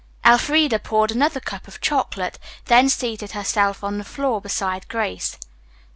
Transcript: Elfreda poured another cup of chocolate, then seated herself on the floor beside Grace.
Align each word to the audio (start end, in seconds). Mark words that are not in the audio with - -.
Elfreda 0.25 0.79
poured 0.79 1.11
another 1.11 1.39
cup 1.39 1.67
of 1.67 1.79
chocolate, 1.79 2.39
then 2.65 2.89
seated 2.89 3.33
herself 3.33 3.83
on 3.83 3.99
the 3.99 4.03
floor 4.03 4.41
beside 4.41 4.87
Grace. 4.87 5.37